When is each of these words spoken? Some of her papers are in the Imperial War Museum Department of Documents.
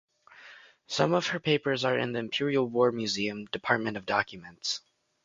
Some 0.87 1.13
of 1.13 1.27
her 1.27 1.39
papers 1.39 1.85
are 1.85 1.95
in 1.95 2.11
the 2.11 2.17
Imperial 2.17 2.67
War 2.67 2.91
Museum 2.91 3.45
Department 3.45 3.97
of 3.97 4.07
Documents. 4.07 4.81